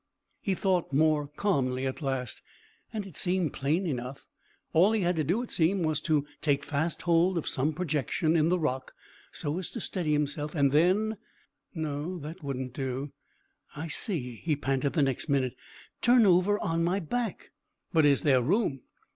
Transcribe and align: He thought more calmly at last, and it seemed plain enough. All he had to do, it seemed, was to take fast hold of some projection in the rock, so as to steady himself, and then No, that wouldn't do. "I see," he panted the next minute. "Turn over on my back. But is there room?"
He 0.41 0.55
thought 0.55 0.91
more 0.91 1.27
calmly 1.27 1.85
at 1.85 2.01
last, 2.01 2.41
and 2.91 3.05
it 3.05 3.15
seemed 3.15 3.53
plain 3.53 3.85
enough. 3.85 4.25
All 4.73 4.93
he 4.93 5.01
had 5.01 5.15
to 5.17 5.23
do, 5.23 5.43
it 5.43 5.51
seemed, 5.51 5.85
was 5.85 6.01
to 6.01 6.25
take 6.41 6.63
fast 6.65 7.03
hold 7.03 7.37
of 7.37 7.47
some 7.47 7.71
projection 7.71 8.35
in 8.35 8.49
the 8.49 8.57
rock, 8.57 8.95
so 9.31 9.59
as 9.59 9.69
to 9.69 9.79
steady 9.79 10.13
himself, 10.13 10.55
and 10.55 10.71
then 10.71 11.17
No, 11.75 12.17
that 12.17 12.41
wouldn't 12.43 12.73
do. 12.73 13.11
"I 13.75 13.89
see," 13.89 14.37
he 14.37 14.55
panted 14.55 14.93
the 14.93 15.03
next 15.03 15.29
minute. 15.29 15.53
"Turn 16.01 16.25
over 16.25 16.57
on 16.59 16.83
my 16.83 16.99
back. 16.99 17.51
But 17.93 18.07
is 18.07 18.23
there 18.23 18.41
room?" 18.41 18.81